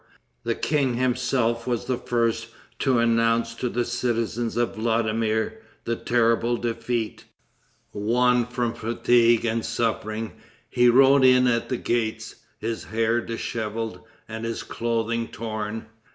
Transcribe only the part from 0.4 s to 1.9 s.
The king himself was